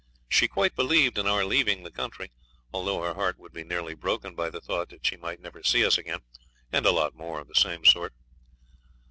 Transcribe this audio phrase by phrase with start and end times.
[0.27, 2.31] She quite believed in our leaving the country,
[2.73, 5.85] although her heart would be nearly broken by the thought that she might never see
[5.85, 6.21] us again,
[6.71, 8.15] and a lot more of the same sort.